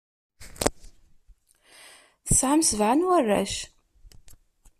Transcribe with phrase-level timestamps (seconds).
[2.25, 3.55] Tesɛam sebɛa n warrac.